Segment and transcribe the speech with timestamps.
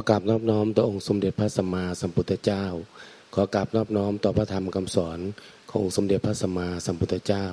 [0.00, 2.64] ขอกราบนอบน้อมต่อองค์สมเด็จพระสัมมาสัมพุทธเจ้า
[3.34, 5.18] ขอกราบนอบน้อมต่อพระธรรมคำสอน
[5.70, 7.46] ขององค์สมเด็จพระสัมมาสัมพุทธเจ้า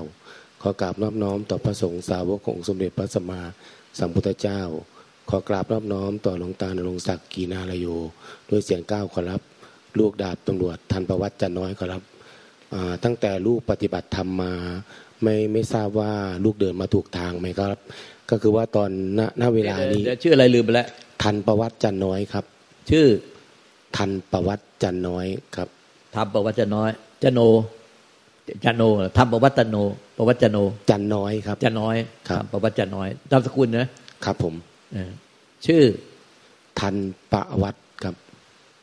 [0.62, 3.42] ขอกราบนอบน้อมต่อพระสงฆ์สาวกขององค์สมเด็จพระสัมมา
[4.00, 4.62] สัมพุทธเจ้า
[5.30, 7.88] ขอกราบนอบน้อมต่อหลวงตาณรงศักดิ์กีนาลโย
[8.50, 9.42] ด้วยเสียงก้าวขอรับ
[10.00, 12.02] ลูกดาบตำรวจทันประวัติจันน้อยขอรับ
[13.04, 14.54] ตั้งแต่ลูกปฏิบัติธรรมมา
[15.24, 16.12] ไม่ไม่ทราบว่า
[16.44, 17.80] ลูกเดินมาถูกทางไหมครับ
[18.30, 18.90] ก็คือว่าตอน
[19.20, 20.88] ณณเวลานี้ชื่ออะไรลืมไปแล้ว
[21.24, 22.46] ทันประวัติจันน้อยครับ
[22.90, 23.06] ชื่อ
[23.98, 25.26] ทันประวัติจันน้อย
[25.56, 25.70] ครับ
[26.16, 26.90] ทันประวัติจันน้อย
[27.24, 27.42] จันโน
[28.64, 28.84] จันโน
[29.18, 29.78] ทันประวัติจันโน
[30.18, 30.58] ประวัติจันโน
[30.90, 31.96] จันน้อยครับจันน้อย
[32.30, 33.88] ครับประวัติจันน้อยนามสกุลนะ
[34.26, 34.54] ครับผม
[35.66, 35.82] ชื่อ
[36.80, 36.96] ทัน
[37.32, 38.16] ประวัติครับ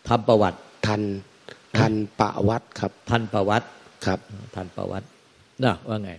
[0.09, 1.01] ทันประวัติทัน
[1.79, 3.67] ทันประวัติครับ ทันประวัติ
[4.07, 4.19] ครับ
[4.55, 5.07] ทันประวัติ
[5.65, 6.11] น่ะว่าไง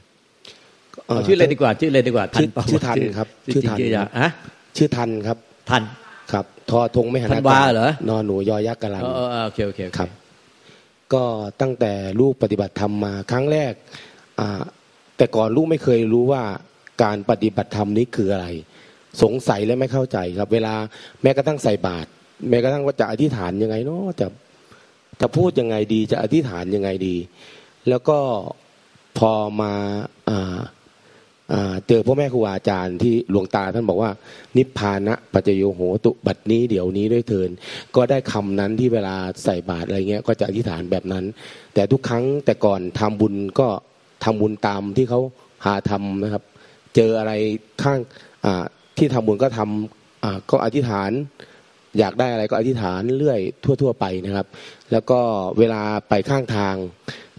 [1.28, 3.78] ชื่อเลยดีกว่า ชื่อเลยดีกว่าทันชื่อทันครับ ชื่อทัน
[4.20, 4.28] อะ
[4.78, 5.38] ชื่อทันครับ
[5.70, 5.84] ทัน
[6.32, 9.04] ครับทอทงไม่หันทันวาเหรอนอนหนูยอยักษ์กะลัน
[9.46, 10.10] โอเคโอเคครับ
[11.14, 11.24] ก็
[11.62, 13.74] ตั้งแต่ลูกปฏิบัติธรรมมาครั้งแรก
[14.40, 14.64] อ่า
[15.18, 16.44] แต่ก่อนลูกไม่เคยรู้ว่า
[17.04, 18.48] การปฏิบัติธรรมนี้คืออะไร
[19.24, 20.74] สงสัยและไม่เข้าใจครับ เวลา
[21.22, 22.10] แม้กระทั่งใส่บาตร
[22.50, 24.28] แม้กระทั่งว่าจะอธิษฐานยังไงเนาะจะ
[25.22, 27.16] จะพูดยังไงดีจะอธิษฐานยังไงดี
[27.90, 28.20] แล้วก็
[29.18, 29.32] พอ
[29.62, 29.74] มา
[31.88, 34.12] เจอพ่อแม่ครูอาจารย์ที่หลวงตาท่านบอกว่า
[34.58, 37.50] นิพพานะปัจโยโหตุบัดนี้เดี๋ยวนี้ด้วยเทิน
[37.96, 41.26] ก็ได้คำนั้นที่เวลาใส่บาตรอะไรเงี้ยก็จะอธิษฐานแบบนั้น
[41.74, 43.68] แต่ทุกครั้งแต่ก่อนทำบุญก็
[44.24, 45.22] ทำบุญตามที่เขา
[45.66, 46.44] หาทำนะครับ
[46.96, 47.32] เจออะไร
[47.84, 48.00] ข้าง
[48.98, 51.12] ที่ทำบุญก็ทำก็อธิษฐาน
[52.00, 53.40] อยากได้อะไรก็อธิษฐานเรื่อย
[53.82, 54.48] ทั่ว ๆ ไปนะครับ
[54.92, 55.20] แล้วก็
[55.60, 56.76] เวลาไปข้างทาง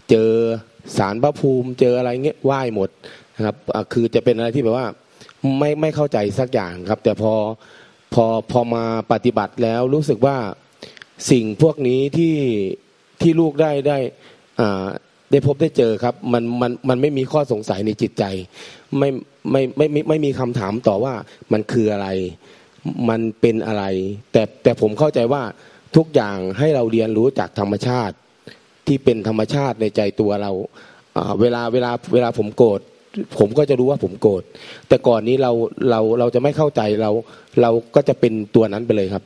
[0.09, 0.31] เจอ
[0.97, 2.89] สารพระภูมิเจออะไรเงี้ยไหว้หมด
[3.37, 3.55] นะครับ
[3.93, 4.87] คือจะเป็นอะไรที่แบบว่า
[5.57, 7.33] ไม่ไม่เข้าใจสักอย่างครับ แต่พอ
[8.13, 10.37] พอพอมาปฏิบัติแล้วรู้สึกว่า
[11.31, 12.35] สิ่งพวกนี้ที่
[13.21, 13.97] ที่ลูกได้ได้
[15.31, 18.23] ได้พบได้เจอครับมันมันมันไม่มีข้อสงสัยในจิตใจ
[18.97, 19.09] ไม่
[19.51, 21.13] ไม่ไม่ไม่ไม่มีคำถามต่อว่า
[21.51, 22.07] มันคืออะไร
[23.09, 23.83] มันเป็นอะไร
[24.31, 25.43] แต่แต่ผมเข้าใจว่า
[25.95, 28.15] ทุกอย่างให้เราเรียนรู้จากธรรมชาติ
[28.87, 30.51] ที่เป็นธรรมชาติในใจตัวเรา
[31.41, 32.81] เวลาเวลาเวลาผมโกรธ
[33.37, 34.43] ผมก็จะรู้ว่าผมโกรธ
[34.87, 35.51] แต่ก่อนนี้เรา
[35.89, 37.11] เราเราจะไม่เข้าใจเรา
[37.61, 39.23] เราก็จะเป็นตัวนั้นไปเลยครับ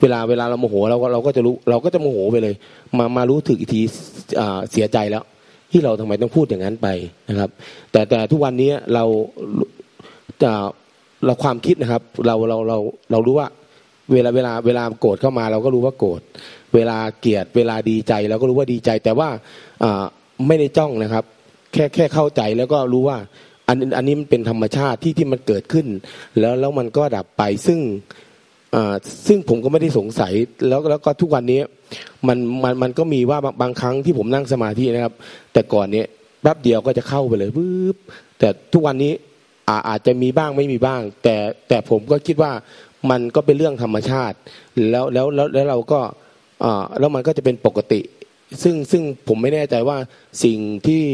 [0.00, 2.54] เวลาเวลาเราโมโหเราก็เราก็จะรู้เราก็จะโมโหไปเลย
[2.98, 3.80] มามารู้ถึงอีกที
[4.72, 5.24] เสียใจแล้ว
[5.72, 6.88] ที่เราทำไมต้องพูดอย่างนั้นไป
[7.30, 7.50] นะครับ
[7.92, 9.04] แต่แต่ทุกวันนี้เรา
[10.42, 10.52] จะ
[11.26, 12.78] เราความคิดนะครับ เราเราเรา
[13.10, 13.48] เรารู้ว่า
[14.12, 16.20] เวลาเวลาเวลาโกรธเข้ามา เราก็รู้ว่าโกรธ
[16.74, 19.28] เวลาเกลียดเวลาดีใจ เราก็รู้ว่าดีใจ แต่ว่า
[20.46, 21.24] ไม่ได้จ้องนะครับ
[21.76, 23.18] แค่แค่เข้าใจแล้วก็รู้ว่า
[23.68, 25.86] อันอันนี้มันเป็นธรรมชาติที่ที่มันเกิดขึ้น
[26.40, 27.80] แล้วแล้วมันก็ดับไปซึ่ง
[28.74, 28.94] อ่า
[29.26, 30.32] ซึ่งผมก็ไม่ได้สงสัย
[30.68, 31.60] แล้วแล้วก็ทุกวันนี้
[32.28, 35.14] มันมันมันก็มีว่าบางครั้งที่ผมนั่งสมาธินะครับ
[35.52, 36.06] แต่ก่อนเนี้ย
[36.42, 37.96] แป๊บเดียวก็จะเข้าไปเลยปึ๊บ
[38.38, 39.12] แต่ทุกวันนี้
[39.68, 41.36] อาอาจจะมีบ้างไม่มีบ้าง แต่
[41.68, 42.52] แต่ผมก็คิดว่า
[43.10, 44.36] มันก็เป็นเรื่องธรรมชาติ
[44.90, 46.00] แล้วแล้วแล้วแล้วเราก็
[46.64, 48.00] อ่าแล้วมันก็จะเป็นปกติ
[48.62, 49.96] ซึ่งซึ่งผมไม่แน่ใจว่า
[50.44, 51.04] สิ่งที่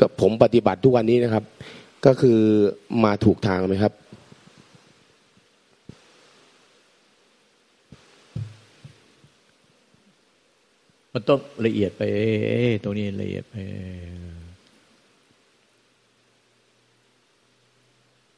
[0.00, 1.44] กับผมปฏิบัติทุกวันนี้นะครับ
[2.06, 2.38] ก็คือ
[3.04, 3.92] มาถูกทางไหมครับ
[11.12, 12.02] มันต้องละเอียดไป
[12.82, 13.54] ตรงนี้ละเอียดไป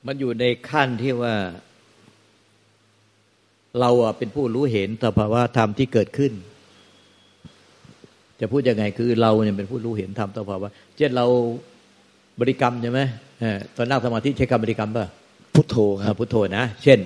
[0.06, 1.34] มันอยู่ในขั้นที่ว่า
[3.80, 6.32] เราเป็นผู้รู้เห็นสภาวะธรรมที่เกิดขึ้น
[8.40, 11.26] จะพูดยังไงคือเราเนี่ยเป็นผู้รู้เห็นธรรมต่อภาวะเช่นเรา
[12.40, 13.00] บริกรรมใช่ไหม
[13.76, 15.06] ตอนนั่งสมาธิใช้คำบริกรรมป่ะ
[15.54, 16.98] พุทโธครับพุทโธนะเช่น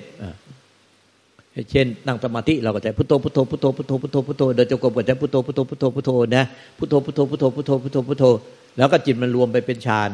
[1.71, 6.44] เช่นนั่งสมาธิเราก็จะพุทโธพุทโธพุทโธพุทโธพุทโธพุทโธเดินจงกรมก็จะพุทโธพุทโธพุทโธพุทโธนะ
[6.79, 8.25] พุทโธพุทโธพุทโธพุทโธพุทโธพุทโธ
[8.76, 10.11] แล้วก็จิตมันรวมไปเป็นฌาน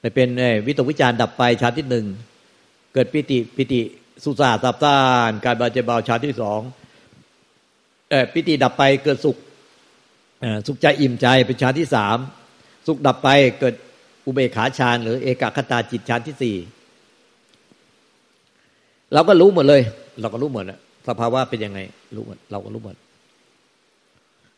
[0.00, 0.28] ไปเป็น
[0.66, 2.06] วิตกวิจารดับไปฌานที่หนึ่ง
[2.92, 3.80] เกิดปิติปิติ
[4.24, 4.98] สุสาสับต้า
[5.28, 6.60] นการบาเจเบาฌานที่สอง
[8.32, 9.36] ปิติดับไปเกิดสุข
[10.66, 12.18] สุขใจอิ่มใจเป็นฌานที่สาม
[12.86, 13.28] สุขดับไป
[13.60, 13.74] เกิด
[14.24, 16.56] อุเบกขาฌานหรือเอกคตาจิตฌานที่สี่
[19.12, 19.82] เราก็รู้หมดเลย
[20.20, 20.78] เราก็รู้หมดนะ
[21.08, 21.78] สภาวะเป็นยังไง
[22.14, 22.96] รู้หมดเราก็รู้หมด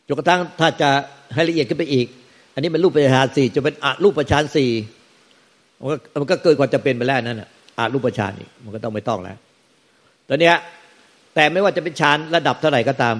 [0.07, 0.91] จนกระทั่งถ้าจะ
[1.35, 2.07] ให้ละเอียดขึ้นไปอีก
[2.55, 4.71] อันนี้เป็นรูปประชานสี่จะเป็นอรูปประชานสี่
[5.81, 7.49] มันก็มันก็เกิดกว่าจะเป็นไปแล้วนั่นอะ
[7.79, 9.37] อารูปประชานอีกมันก็ต้องไม่ต้องแล้ว
[10.29, 10.53] ตอนนี้
[11.35, 13.15] แต่ไม่ว่าจะเป็นฌานระดับเท่าไหร่ก็ตาม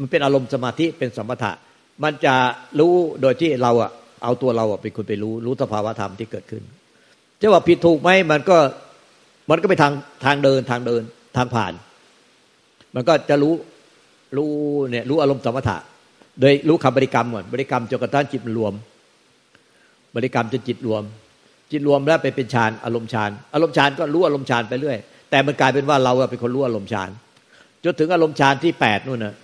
[0.00, 1.52] มันเป็นอารมณ์สมาธิเป็นสมถะ
[2.02, 2.34] มันจะ
[2.78, 2.92] รู้
[3.22, 3.90] โดยที่เราอะ
[4.22, 6.62] เอาตัวเราอะเป็นคนไปรู้รู้สภาวะธรรมที่เกิดขึ้น
[7.40, 8.56] จะว่าผิดถูกไหมมันก็
[9.50, 9.92] มันก็ไปทาง
[10.24, 11.02] ทางเดินทางเดิน
[11.36, 11.72] ทางผ่าน
[12.94, 13.54] มันก็จะรู้
[14.36, 14.50] รู้
[14.90, 15.76] เนี่ยรู้อารมณ์สมถะ
[16.40, 18.72] โดยรู้คำบริกรรมก่อนบริกรรมจนกระทั่งจิตมันรวม
[20.16, 21.02] บริกรรมจนจิตรวม
[21.70, 24.98] จิตรวมแล้วไปเป็นฌานอารมณ์ฌานอารมณ์ฌานก็รู้อารมณ์ฌานไปเรื่อย
[25.30, 27.10] แต่มันกลายเป็นว่าเราเป็นคนรู้อารมณ์ฌาน
[27.84, 29.34] จนถึงอารมณ์ฌานที่แปดนู่นนะ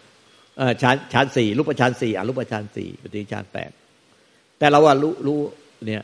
[0.83, 3.71] ฌานฌานสี่รูปฌานสี่อรูปฌานสี่ปฏิฌานแปด
[4.59, 5.39] แต่เราว่ารู้รู้
[5.87, 6.03] เนี่ย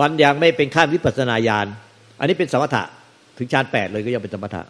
[0.00, 1.66] มันยังไม่เป็นขั้นวิปัสนาญาณ
[2.18, 2.82] อันนี้เป็นสมถะ
[3.38, 4.62] ถึงฌานแปดเลยก็ยังเป็นสมถะ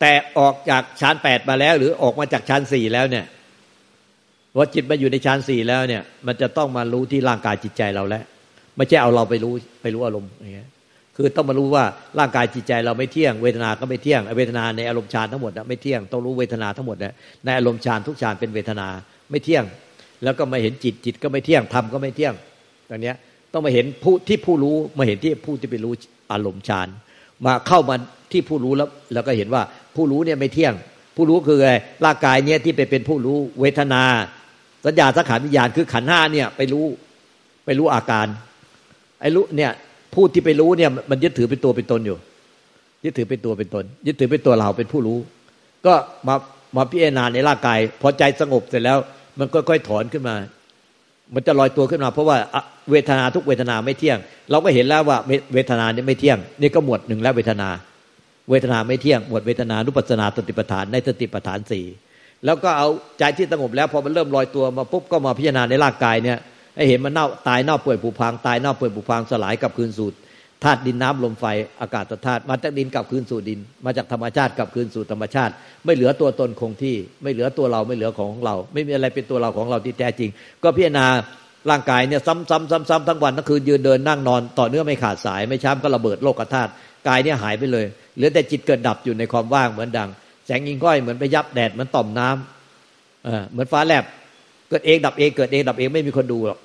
[0.00, 3.24] แต่ออกจากฌานแปดมาแล้ว หรือออกมาจากฌานสี่แล้วเนี่ย
[4.56, 8.24] ว่าจิตมาอยู่ในฌานสี่แล้วเนี่ย มันจะต้องมารู้ที่ร่างกายจิตใจเราแล้ว
[8.76, 9.52] ไม่ใช่เอาเราไปรู้
[9.82, 10.68] ไปรู้อารมณ์อย่างเงี้ย
[11.22, 11.84] คือต้องมารู้ว่า
[12.18, 16.96] ร่างกายจิตใจเราไม่เที่ยง เวทนาก็ไม่เที่ยงเวทนาในอารมณ์ฌานทั้งหมดไม่เที่ยงต้องรู้เวทนาทั้งหมด
[17.44, 18.88] ในอารมณ์ฌานทุกฌานเป็นเวทนา
[19.30, 19.64] ไม่เที่ยง
[20.24, 22.34] แล้วก็มาเห็นจิตจิตก็ไม่เที่ยงธรรมก็ไม่เที่ยง
[22.88, 23.12] อย่างนี้
[23.52, 25.92] ต้องมาเห็นผู้ที่ผู้รู้มาเห็นที่ผู้ที่ไปรู้
[26.32, 26.88] อารมณ์ฌาน
[27.46, 27.96] มาเข้ามา
[28.32, 29.62] ที่ผู้รู้แล้วแล้วก็เห็นว่า
[29.96, 30.74] ผู้รู้เนี่ยไม่เที่ยง
[31.16, 31.74] ผู้รู้คืออะไร
[32.04, 34.02] ร่างกายเนี่ยที่ไปเป็นผู้รู้เวทนา
[34.84, 36.86] สัญญาสังขารวิญญาณคือขันห้าเนี่ยไปรู้
[37.64, 38.26] ไปรู้อาการ
[39.20, 39.70] ไอ้รู้เนี่ย
[40.14, 42.18] ผู้ที่ไปรู้เนี่ยมันยึดถือเป็นตัวเป็นตนอยู่
[43.04, 45.18] ยึดถือเป็นตัวเป็นตน ยึดถือเป็นตัวเราเป็นผู้รู้
[45.86, 45.94] ก็
[46.28, 46.34] มา
[46.76, 48.98] มาพิจารณาในร่างกาย พอใจสงบเสร็จแล้ว
[49.38, 50.34] มันก็ค่อยถอนขึ้นมา
[51.34, 52.36] มันจะลอยตัวขึ้นมา เพราะว่า
[52.90, 54.18] เวทนาทุกเวทนาไม่เที่ยง
[54.50, 55.18] เราก็เห็นแล้วว่า
[55.54, 57.68] เวทนานี่ไม่เที่ยง นี่ก็หมวดหนึ่งแล้วเวทนา
[58.50, 61.84] เวทนาไม่เที่ยง หมวดเวทนานุปัสนาสติปัฏฐานในสติปัฏฐานสี่
[62.44, 66.38] แล้วก็เอาใจที่สงบแล้วพอมันเริ่มลอยตัวมาปุ๊บก็มาพิจารณาในร่างกายเนี่ย
[66.76, 70.10] ให้เห็นมันเน่าตายเน่าเปื่อยผุพังตายเน่าเปื่อยผุพังสลายกับคืนสู่
[70.64, 71.44] ธาตุดินน้ำลมไฟ
[71.80, 75.52] อากาศธาตุมาจากดินกับคืนสู่ดิน มาจากธรรมชาติกับคืนสู่ธรรมชาติ
[75.84, 80.30] ไม่เหลือตัวตนคงที่ ไม่เหลือตัวเราไม่เหลือของเรา ไม่มีอะไรเป็นตัวเราของเราที่แท้จริง
[80.62, 81.06] ก็พิจารณา
[81.70, 86.70] ร่างกายเนี่ยซ้ำๆซ้ำๆทั้งวันทั้งคืนยืนเดินนั่งนอนต่อเนื่องไม่ขาดสายไม่ช้ำก็ระเบิดโลกธาตุ
[87.08, 90.08] กายเนี่ยหายไปเลยเหลือแต่จิตเกิดดับอยู่ในความว่างเหมือนดัง
[90.46, 94.04] แสงยิงก้อยเหมือนไปยับแดดเหมือนต่อมน้ำเหมือนฟ้าแลบ
[94.70, 96.58] เกิดเองดับเองเกิดเองดับเองไม่มีคนดูหรอก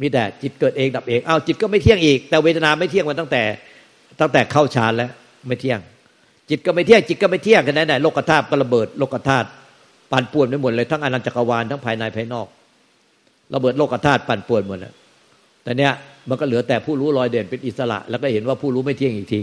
[0.00, 3.42] มีแต่จิตเกิดเองดับเองเอ้าจิตก็ไม่เที่ยงอีก แต่เวทนาไม่เที่ยงมาตั้งแต่
[4.20, 5.10] ตั้งแต่เข้าฌานแล้ว
[5.48, 5.78] ไม่เที่ยง
[6.50, 9.48] จิตก็ไม่เที่ยงจิตก็ไม่เที่ยงกันไหนไหนโลกธาตุก็ระเบิดโลกธาตุ
[10.12, 12.46] ปั่นป่วนไปหมดเลยทั้งอนันตจักรวาลทั้งภายในภายนอก
[13.54, 14.92] ระเบิดโลกธาตุปั่นป่วนหมดเลย
[15.64, 15.92] แต่เนี้ย
[16.28, 19.40] มันก็เหลือแต่ผู้รู้ลอยเด่นเป็นอิสระ แล้วก็เห็นว่าผู้รู้ไม่เที่ยงอีกที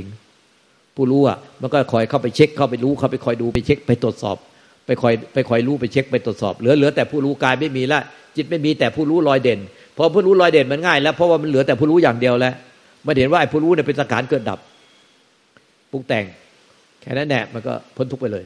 [0.95, 4.37] ผู้รู้อะมันก็คอยเข้าไปเช็คเข้าไปรู้เข้าไปคอยดูไปเช็คไปตรวจสอบ
[4.87, 7.99] ไปคอยไปคอยรู้ไปเช็คไปตรวจสอบเหลือเหลือแต่ผู้รู้กายไม่มีละ
[8.35, 9.59] จิตไม่มีแต่ผู้รู้ลอยเด่น
[9.97, 12.53] พอผู้รู้ลอยเด่นมันง่าย แล้วเพราะว่ามันเหลือแต่ผู้รู้อย่างเดียวแล้ว
[13.05, 14.59] มาเห็นว่าไอ้ผู้รู้เนี่ยเป็นสังขารเกิดดับ
[15.91, 16.25] ปรุงแต่ง
[17.01, 18.45] แค่นั้นแหละมันก็พ้นทุกไปเลย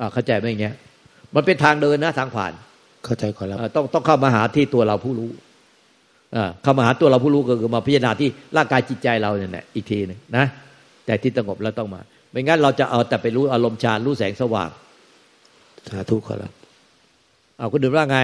[0.00, 0.74] อ่าเข้าใจไหมอย่างเงี้ย
[1.34, 2.52] มันเป็นทางเดินนะทางผ่าน
[3.04, 5.30] เข้าใจขอรับต้องต้องเข้ามาหาที่ตัวเราผู้รู้
[6.36, 10.44] อ่าเข้ามาหาตัวเราผู้รู้ก็คือมาพิจารณาที่ร่างกายจิตใจเราเนี่ยอีกทีหนึ่งนะ
[11.06, 12.00] แต่ที่สงบแล้วต้องมา
[12.30, 14.68] ไม่งั้นเราจะเอาแต่ไปรู้อารมณ์ฌานรู้แสงสว่าง
[15.90, 16.52] สาธุขอรับ
[17.56, 18.18] เอาคุณดื่มว่าไง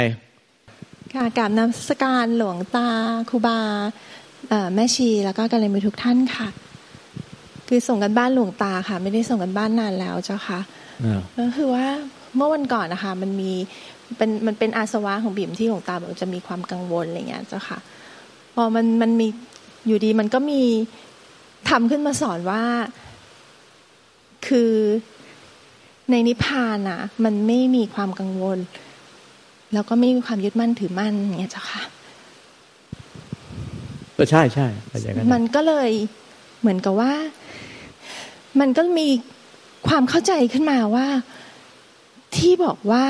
[1.14, 2.88] ค่ะกับน้ำสการหลวงตา
[3.30, 3.58] ครูบา
[4.74, 6.48] แม่ชีแล้วก็กันเลยมีทุกท่านค่ะ
[7.68, 10.60] คือส่งกันบ้านหลวงตาค่ะ ไม่ได้ส่งกันบ้านนานแล้วเจ้าค่ะ
[11.38, 11.86] ก็คือว่า
[12.36, 13.52] เมื่อวันก่อนนะคะ มันมี
[14.16, 17.78] เป็นมันเป็นอาสวะของบิ่มที่หลวงตาบอกจะมีความกังวลอะไรเงี้ยเจ้าค่ะ
[18.54, 19.28] พอมันมันมี
[19.86, 20.62] อยู่ดีมันก็มี
[21.70, 22.62] ทำขึ้นมาสอนว่า
[24.46, 24.72] คือ
[26.10, 28.58] ในนิพพานอะ มันไม่มีความกังวล
[29.72, 31.82] แล้วก็ไม่มีความยึดมั่นถือมั่นอย่างเงี้ยเจ้าค่ะ
[34.16, 34.66] ก็ใช่ใช่
[35.32, 35.90] มันก็เลย
[36.60, 37.12] เหมือนกับว่า
[38.60, 39.08] มันก็มี
[39.88, 41.06] ความเข้าใจขึ้นมาว่า
[42.36, 43.08] ที่บอกว่า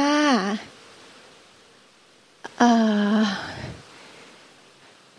[2.58, 2.64] เอ
[3.16, 3.18] อ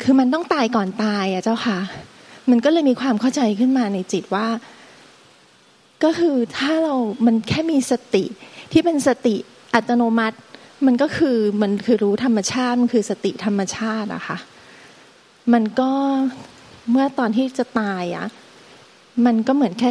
[0.02, 1.80] คือมันต้องตายก่อนตายอะเจ้าค่ะ
[2.50, 4.48] มันก็เลยมีความเข้าใจขึ้นมาในจิตว่า
[6.04, 8.24] ก็คือถ้าเรา มันแค่มีสติ
[8.72, 9.36] ที่เป็นสติ
[9.74, 10.38] อัตโนมัติ
[10.86, 14.38] มันก็คือมันคือรู้ธรรมชาติ มันคือสติธรรมชาติอะค่ะ
[15.54, 15.92] มันก็
[16.92, 18.28] เมื่อตอนที่จะตายอะ
[19.26, 19.90] มันก็เหมือนแค่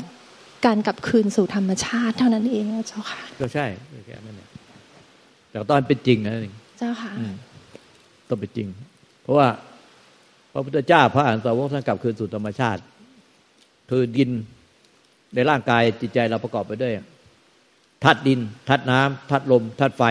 [0.66, 3.66] การกลับคืนสู่ธรรมชาติ เท่านั้นเองเจ้าค่ะ ก็ใช่
[4.06, 4.49] แค่นั้นเอง
[5.50, 7.12] แต่ตอนเป็นจริงนะนี่เจ้าค่ะ
[8.28, 8.68] ต้องเป็นจริง
[9.23, 9.49] เพราะว่า
[10.52, 12.80] พระพุทธเจ้าพระอรหันตสาวกท่านกลับคืนสู่ธรรมชาติ
[13.90, 14.30] คือดิน
[15.34, 16.92] ในร่างกายจิตใจเราประกอบไปด้วย
[18.04, 20.02] ธาตุดินธาตุน้ำธาตุลมธาตุไฟ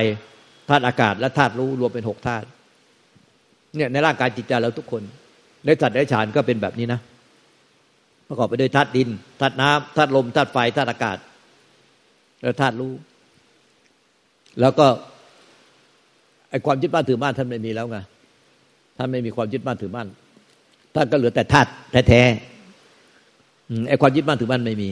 [0.70, 2.46] ธาตุอากาศและธาตุรู้รวมเป็นหกธาตุ
[3.76, 5.04] เนี่ยในร่างกายจิตใจเราทุกคน
[5.66, 7.00] ในสัตว์ในฉานก็เป็นแบบนี้นะ
[8.28, 9.10] ประกอบไปด้วยธาตุดิน
[9.42, 11.18] ธาตุน้ำธาตุลมธาตุไฟธาตุอากาศ
[12.42, 12.94] แล้วธาตุรู้
[14.62, 14.88] แล้วก็
[16.50, 17.98] ไอความยึดมั่นถือมั่นท่านไม่มีแล้วไง
[18.98, 20.08] ท่านไม่มีความยึดมั่นถือมั่น
[20.96, 21.70] ท่านก็เหลือแต่ธาตุ
[22.10, 24.90] แท้ๆไอความยึดมั่นถือมั่นไม่มี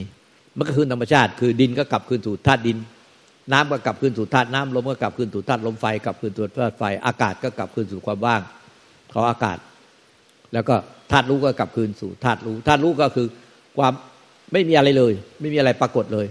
[0.56, 2.78] มันก็คือธรรมชาติ คือดินก็กลับคืนสู่ธาตุดิน
[3.52, 8.42] น้ำก็กลับคืนสู่ธาตุน้ำลมก็กลับคืนสู่ธาตุลมไฟกลับคืนสู่ธาตุไฟ อากาศก็กลับคืนสู่ความว่าง
[9.12, 9.58] ของอากาศ
[10.52, 10.74] แล้วก็
[11.10, 13.26] ธาตุรู้ก็กลับคืนสู่ธาตุรู้ธาตุรู้ก็คือ
[13.78, 13.92] ความ
[14.52, 16.26] ไม่มีอะไรเลย ไม่มีอะไรปรากฏเลย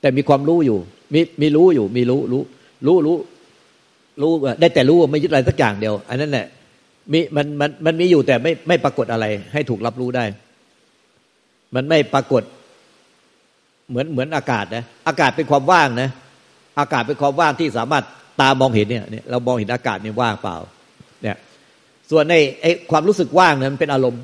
[0.00, 0.78] แต่มีความรู้อยู่
[1.14, 2.42] มีมีรู้อยู่ มีรู้รู้
[2.86, 3.16] รู้รู้
[4.22, 6.46] รู้ได้แต่รู้ไม่ยึดอะไรสักอย่างเดียว อันนั้นแหละ
[7.12, 10.24] มีมันมันมันมีอยู่แต่ไม่ไม่ปรากฏอะไร ให้ถูกรับรู้ได้
[11.74, 12.42] มันไม่ปรากฏ
[13.90, 16.08] เหมือนเหมือนอากาศนะอากาศเป็นความว่างนะ
[16.80, 18.04] อากาศเป็นความว่างที่สามารถ
[18.40, 20.56] ตามองเห็นเนี่ยเรามองเห็นอากาศเนี่ยว่างเปล่า
[21.22, 21.36] เนี่ย
[22.10, 24.22] ส่วนในไอ้ความรู้สึกว่างนั้นเป็นอารมณ์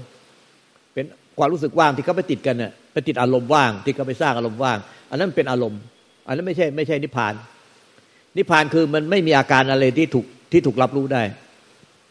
[0.95, 1.05] เป็น
[1.39, 4.79] ความรู้สึกว่างที่เขาไปติดกันเนี่ยไปติดอารมณ์ว่างที่เขาไปสร้างอารมณ์ว่าง
[5.11, 5.81] อันนั้นเป็นอารมณ์
[6.27, 7.35] อันนั้นไม่ใช่ไม่ใช่นิพพาน
[8.37, 11.23] นิพพานคือมันไม่มีอาการอะไรที่ถูกที่ถูกรับรู้ได้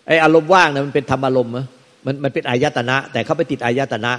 [0.07, 1.53] ไออารมณ์ว่างเนี่ยมันเป็นธรรมอารมณ์
[2.05, 4.11] มันมันเป็นอายตนะ แต่เขาไปติดอายตนะ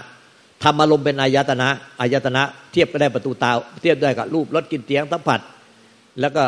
[0.64, 1.68] ธรรมอารมณ์เป็นอายตนะ
[2.00, 3.50] อายตนะ เทียบก็ได้ประตูตา
[3.82, 5.40] เทียบได้กับรูปรสกลิ่นเสียงสัมผัส
[6.20, 6.42] แล้วก็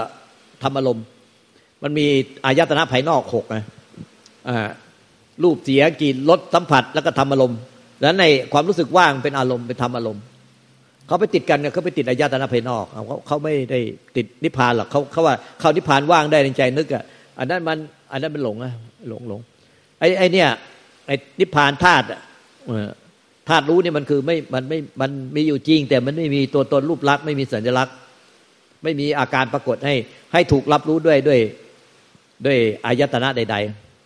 [0.62, 1.04] ธรรมอารมณ์
[1.82, 2.06] มันมี
[2.44, 3.64] อายตนะภายนอกหกนะ
[5.42, 7.58] รูปเสียงกลิ่นรสสัมผัส แล้วก็ธรรมอารมณ์
[8.00, 10.22] แล้วในความรู้สึกว่างเป็นอารมณ์เป็นธรรมอารมณ์
[11.06, 13.80] เขาไปติดกันเนี่ยเขาไปติดอายตนะภายนอกเขาเขาไม่ได้
[14.16, 17.04] ติดนิพพานหรอกเขาเขาว่าเขานิพพานว่างได้ในใจนึกอะ
[17.38, 17.78] อันนั้นมัน
[18.12, 18.72] อันนั้นเป็นหลงอะ
[19.08, 19.40] หลงหลง
[19.98, 20.48] ไอ้ไอ้เนี่ย
[21.06, 22.06] ไอ้นิพพานธาตุ
[23.48, 27.94] ธาตุรู้เนี่ยมันคือไม่มันไม่มันมีอยู่จริง แต่มันไม่มีตัวตนรูปลักษณ์ไม่มีสัญลักษณ์
[28.82, 29.94] ไม่มีอาการปรากฏให้
[30.32, 31.40] ให้ถูกรับรู้ด้วยด้วย
[32.46, 33.56] ด้วยอายตนะใด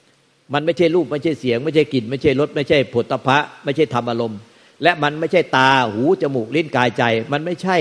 [0.02, 4.38] ๆ มันไม่ใช่รูปไม่ใช่เสียง ไม่ใช่กลิ่น ไม่ใช่รสไม่ใช่ผลตภะไม่ใช่ธรรมอารมณ์
[4.83, 7.02] และมันไม่ใช่ตาหูจมูกลิ้นกายใจ
[7.33, 7.76] มันไม่ใช่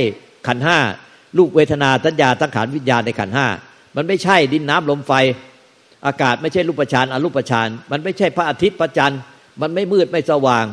[0.47, 0.79] ขันห้า
[1.37, 3.47] ลูกเวทนาสัญญาตั้งขานวิญญาณในขันห้า
[3.95, 5.13] มันไม่ใช่ดินน้ำลมไฟ
[6.07, 9.21] อากาศไม่ใช่รูปฌานอรูปฌานมันไม่ใช่พระอาทิตย์พระจันทร์
[9.61, 10.65] มันไม่มืดไม่สว่าง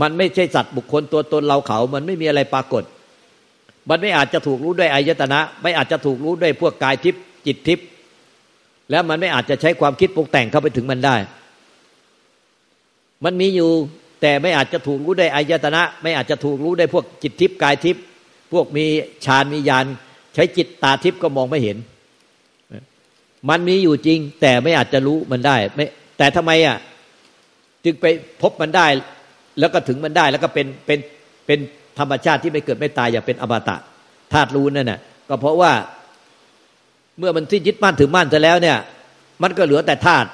[0.00, 2.82] มันไม่ใช่สัตว์บุคคลตัวตนเราเขา มันไม่มีอะไรปรากฏ
[3.90, 7.86] มันไม่อาจจะถูกรู้ด้วยอายตนะ ไม่อาจจะถูกรู้ด้วยพวกกายทิพย์จิตทิพย์
[8.90, 11.16] แล้วมันไม่อาจจะใช้ความคิดปรุงแต่งเข้าไปถึงมันได้
[13.24, 13.70] มันมีอยู่
[14.22, 18.02] แต่ไม่อาจจะถูกรู้ด้วยอายตนะ ไม่อาจจะถูกรู้ด้วยพวกจิตทิพย์กายทิพย์
[18.52, 18.84] พวกมี
[19.24, 19.84] ฌานมีญาณ
[20.34, 21.76] ใช้จิตตาทิพย์ก็มองไม่เห็น
[23.48, 25.84] มันมีอยู่จริง แต่ไม่อาจจะรู้มันได้ไม่
[26.18, 26.76] แต่ทำไมอะ
[27.84, 28.06] จึงไป
[28.42, 28.86] พบมันได้
[29.58, 30.98] แล้วก็ถึงมันได้แล้วก็เป็นเป็น
[31.46, 31.58] เป็น
[31.98, 33.76] ธรรมชาติที่ไม่เกิดไม่ตายอย่าเป็นอมตะ
[34.32, 35.72] ธาตุรู้นั่นน่ะก็เพราะว่า
[37.18, 38.76] เมื่อมันที่ยึดมั่นถือมั่นจะแล้วเนี่ย
[39.42, 40.28] มันก็เหลือแต่ธาตุ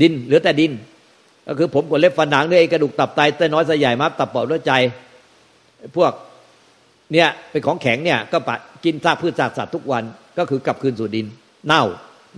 [0.00, 0.72] ดินเหลือแต่ดิน
[1.46, 4.72] ก็คือผมกับเล็บฟันหนังเนื้อกระดูกตับไตเต้น้อยสใหญ่มับตับปอดหัวใจ
[5.96, 6.12] พวก
[7.12, 10.02] เนี่ยเป็นของแข็งเนี่ยก็ปะกินซากพืชซากสัตว์ทุกวัน
[10.38, 11.26] ก็คือกลับคืนสู่ดิน
[11.66, 11.82] เน่า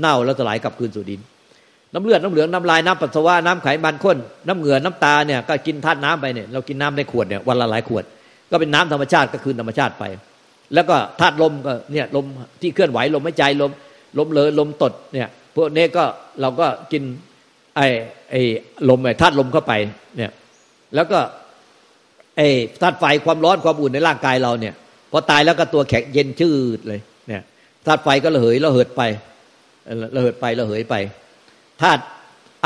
[0.01, 1.21] เน่าแล้วสลายกลับคืนสู่ดิน
[1.95, 8.05] น้ำเลือดน้ำเหลืองน้ำลายน้ำปัสสาวะน้ำไขมันข้นน้ำเหงื่อน้ำตาเนี่ยก็กินธาตุน้ำไปเนี่ยเรากินน้ำในขวดเนี่ยวันละหลายขวด
[8.51, 10.05] ก็เป็นน้ำธรรมชาติก็คืนธรรมชาติไป
[10.75, 12.27] แล้วก็ธาตุลมก็เนี่ยลม
[12.61, 13.71] ที่เคลื่อนไหวลมหายใจลม
[14.19, 16.05] ลมเลยลมตดเนี่ยพวกนี้ก็
[16.41, 17.03] เราก็กิน
[17.77, 17.87] ไอ้
[18.31, 18.41] ไอ้
[18.89, 19.73] ลมไอ้ธาตุลมเข้าไป
[20.17, 20.31] เนี่ย
[20.95, 21.19] แล้วก็
[22.37, 22.49] ไอ้
[22.83, 24.75] ธาตุไฟความร้อนความอุ่นในร่างกายเราเนี่ย
[25.13, 27.43] พอตายแล้วก็ตัวแข็งเย็นชืดเลยเนี่ย
[27.87, 29.03] ธาตุไฟก็ระเหยระเหิดไป
[30.17, 30.95] ระเหิดไประเหยไป
[31.83, 32.03] ธาตุ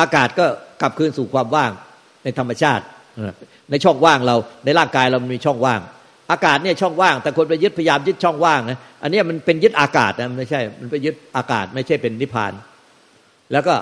[0.00, 0.46] อากาศก็
[0.80, 1.70] กลับคืนสู่ความว่าง
[2.24, 2.84] ในธรรมชาติ
[3.70, 5.80] ในช่องว่างเราในร่างกายเรามีช่องว่าง
[6.30, 12.52] อากาศเนี่ยช่องว่าง แต่คนไปยึดพยายามยึดช่องว่างนะอันนี้มันเป็นยึดอากาศนะไม่ใช่ มันไปยึดอากาศไม่ใช่เป็นนิพพาน
[13.52, 13.74] แล้วก็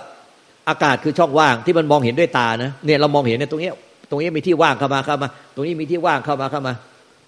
[0.68, 3.70] อากาศคือช่องว่างที่มันมองเห็นด้วยตานะเนี่ยเรามองเห็นในตรงนี้
[4.10, 6.74] ตรงนี้มีที่ว่างเข้ามาเข้ามา ตรงนี้มีที่ว่างเข้ามาเข้ามา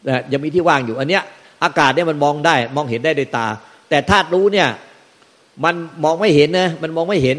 [0.04, 1.22] แต่ยังมีที่ว่างอยู่ อันเนี้ย
[1.64, 3.46] อากาศเนี่ยมันมองได้มองเห็นได้ด้วยตา
[3.88, 4.68] แต่ธาตุรู้เนี่ย
[5.64, 7.36] มันมองไม่เห็นนะมันมองไม่เห็น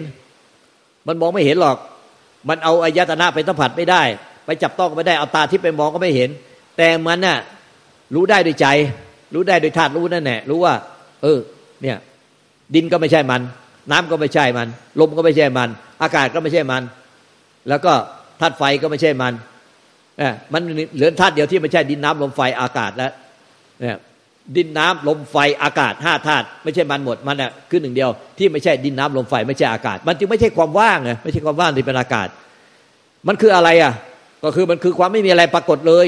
[1.08, 1.78] มันมองไม่เห็นหรอก
[2.50, 4.02] มันเอาอายตนะไปสัมผัสไม่ได้
[4.46, 6.30] ไปจับต้องไม่ได้เอาตาที่ไปมองก็ไม่เห็น
[6.78, 7.38] แต่มันน่ะ
[8.16, 8.68] รู้ได้ด้วยใจ
[9.34, 10.74] รู้ได้ด้วยธาตุรู้นั่นแหละรู้ว่า
[11.22, 11.40] เออ
[11.82, 11.98] เนี่ย
[12.76, 13.42] ดินก็ไม่ใช่มัน
[13.92, 14.68] น้ำก็ไม่ใช่มัน
[15.00, 15.70] ลมก็ไม่ใช่มัน
[16.02, 16.84] อากาศก็ไม่ใช่มัน
[17.70, 17.94] แล้วก็
[18.40, 19.34] ธาตุไฟก็ไม่ใช่มัน
[20.18, 20.62] เอมัน
[20.96, 23.12] เหลือธาตุเดียวที่ไม่ใช่ดินน้ำลมไฟอากาศแล้ว
[23.82, 23.98] เนี่ย
[24.58, 32.28] ดินน้ำลมไฟอากาศห้าธาตุไม่ใช่มันหมดมันอะคือหนึ่งเดียวที่ไม่ใช่ดินน้ำลมไฟไม่ใช่อากาศ มันจึงไม่ใช่ความว่างไงไม่ใช่ความว่างที่เป็นอากาศ
[33.28, 33.94] มันคืออะไรอะ
[34.44, 36.08] ก็คือมันคือความไม่มีอะไรปรากฏเลย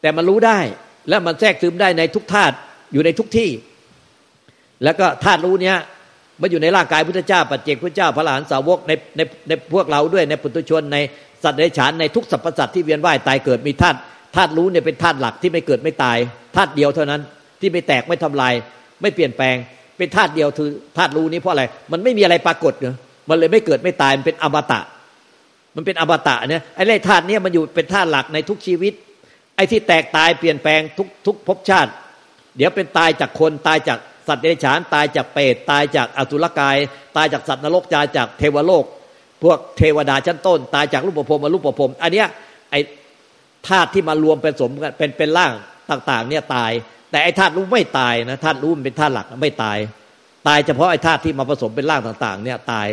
[0.00, 0.58] แต่มันรู้ได้
[1.08, 2.54] และมันแทรกซึมได้ในทุกธาตุ
[2.92, 3.50] อยู่ในทุกที่
[4.84, 5.76] แล้วก็ธาตุรู้เนี้ย
[6.40, 10.98] มันอยู่ในร่างกายพุทธเจ้า ปัจเจกพุทธเจ้าพระหลานสาวกในในในพวกเราด้วยในปุถุชนใน
[11.42, 13.98] สัตว์ในฉานในทุกสรรพสัตว์ที่เวียนว่ายตายเกิดมีธาตุ
[14.36, 16.18] ธาตุรู้เนี่ยเป็นธาตุหลักที่ไม่เกิดไม่ตาย
[16.56, 17.20] ธาตุเดียวเท่านั้น
[17.60, 18.54] ที่ไม่แตกไม่ทำลาย
[19.02, 19.56] ไม่เปลี่ยนแปลง
[19.98, 22.96] เป็นธาตุเดียวคือธาตุรู้นี้เพราะอะไร มันไม่มีอะไรปรากฏเนาะ
[23.28, 24.80] มันเลยไม่เกิดไม่ตายมันเป็นอมตะ
[25.76, 28.92] มันเป็นอมตะเนี่ยไอ้เรื่องธาตุเนี้มันอยู่เป็นธาตุหลักในทุกชีวิต
[29.56, 31.90] ไอ้ที่แตกตายเปลี่ยนแปลงทุกทุกภพชาติ
[32.56, 36.76] เดี๋ยวเป็นตายจากคนตายจากสัตว์เดรัจฉานตายจากเปรตตายจากอสุรกาย
[37.16, 38.84] ตายจากสัตว์นรกตายจากเทวโลก
[39.42, 42.26] พวกเทวดาชั้นต้น ตายจากรูปภพมารูปภพอันเนี้ย
[42.70, 42.78] ไอ้
[43.68, 45.52] ธาตุที่มารวมเป็นสมกันเป็นเป็นร่าง
[45.90, 46.72] ต่าง ๆ เนี่ยตาย
[47.10, 49.78] แต่ไอ้ธาตุรู้ไม่ตายนะธาตุรู้มันเป็นธาตุหลักไม่ตาย
[50.48, 52.88] ตายเฉพาะไอ้ธาตุที่มาผสมเป็นร่างต่าง ๆ เนี่ยตาย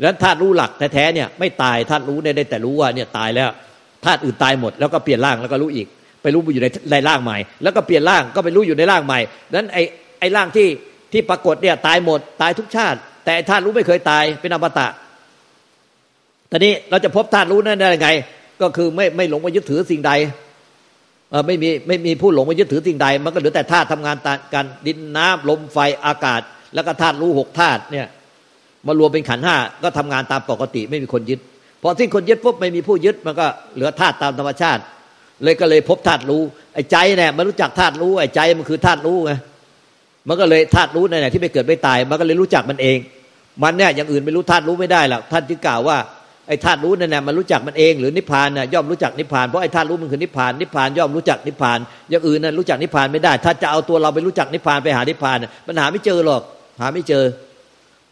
[0.00, 3.50] แล้วธาตุรู้หลักแท้ๆเนี่ยไม่ตายธาตุรู้ได้แต่รู้ว่าเนี่ยตายแล้ว
[4.04, 5.86] ธาตุอื่นตายหมด แล้วก็เปลี่ยนร่างแล้วก็รู้อีก
[6.22, 9.18] ไปรู้อยู่ในในร่างใหม่ แล้วก็เปลี่ยนร่างก็ไปรู้อยู่ในร่างใหม่
[9.54, 9.82] นั้นไอ้
[10.20, 10.68] ไอ้ร่างที่
[11.12, 14.88] ที่ปรากฏเนี่ยตายหมดตายทุกชาติ แต่ธาตุรู้ไม่เคยตายเป็นอมตะ
[16.50, 18.08] ตอนนี้เราจะพบธาตุรู้นั่นได้ยังไง
[18.62, 20.12] ก็คือไม่ไม่หลงไปยึดถือสิ่งใด
[21.46, 24.16] ไม่มีไม่มีผู้หลงไปยึดถือสิ่งใด มันก็เหลือแต่ธาตุทำงาน
[24.54, 26.40] กันดินน้ำลมไฟอากาศ
[26.74, 28.06] แล้วก็ธาตุรู้หกธาตุเนี่ย
[28.86, 31.40] มารวมเป็นขันห้าก็ทำงานตามปกติไม่มีคนยึด
[31.82, 34.82] พอสิ้นคนยึดปุ๊บไม่มีผู้ยึดมันก็เหลือธาตุตามธรรมชาติ
[35.44, 36.42] เลยก็เลยพบธาตุรู้
[36.74, 39.32] ไอ้ใจเนี่ยมันรู้จักธาตุรู้ไอ้ใจมันคือธาตุรู้ไง
[40.28, 42.98] มันก็เลยธาตุรู้เนี่ยที่ไม่เกิดไม่ตาย มันก็เลยรู้จักมันเอง
[43.62, 45.96] มันเนี่ยอย่างอื่นไม่รู้ธาตุรู้ไม่ได้หรอกท่านจึงกล่าวว่า
[46.48, 51.78] ไอ้ธาตุรู้นั่นแหละมันรู้จักมันเองหรือนิพพานน่ะย่อมรู้จักนิพพานเพราะไอ้ธาตุรู้มันคือนิพพานนิพพานย่อมรู้จักนิพพาน
[52.10, 55.36] อย่างอื่นนั้นรู้จักนิพพานไม่ได้ ถ้าจะเอาตัวเราไปรู้จักนิพพานไปหานิพพาน
[55.66, 56.42] มันหาไม่เจอหรอก
[56.80, 57.24] หาไม่เจอ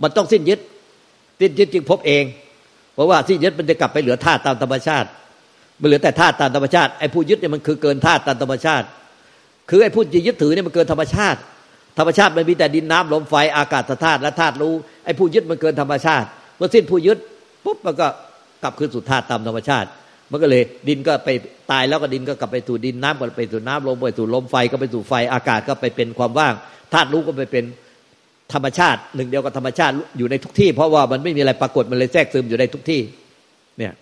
[0.03, 0.61] มันต้องสิ้นยึด
[1.41, 2.25] สิ้นยึดจึงพบเอง
[2.95, 5.09] เพราะว่าสิ้นยึดมันจะกลับไปเหลือธาตุตามธรรมชาติ
[5.81, 8.87] มันเหลือแต่ธาตุตามธรรมชาติไอ้ผู้ยึดเนี่ยมันคือเกินธาตุตามธรรมชาติ
[9.71, 11.39] คือไอ้ผู้ยึดถือเนี่ยมันเกินธรรมชาติ
[11.99, 14.75] ธรรมชาติมันมีแต่ดินน้ำลมไฟอากาศธาตุและธาตุรู้
[15.05, 17.19] ไอ้ผู้ยึดมันเกินธรรมชาติเมื่อสิ้นผู้ยึด
[17.65, 18.09] ปุ๊บมันก็
[18.63, 19.89] กลับคืนสู่ธาตุตามธรรมชาติ
[20.31, 21.29] มันก็เลยดินก็ไป
[21.71, 26.55] ตายแล้วก็ดินก็กลับไปสู่ดินน้ำก็ไปสู่น้ำลมไปสู่ลมไฟก็ไปสู่ไฟอากาศก็ไปเป็นความว่าง
[26.93, 27.65] ธาตุรู้ก็ไปเป็น
[28.53, 33.01] ธรรมชาติ หนึ่งเดียวกับธรรมชาติอยู่ในทุกที่ เพราะว่ามันไม่มีอะไรปรากฏมันเลยแทรกซึมอยู่ในทุกที่
[33.79, 33.93] เนี่ย